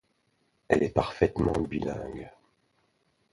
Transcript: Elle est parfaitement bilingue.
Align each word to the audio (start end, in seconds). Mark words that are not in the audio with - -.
Elle 0.67 0.81
est 0.81 0.89
parfaitement 0.95 1.51
bilingue. 1.51 2.31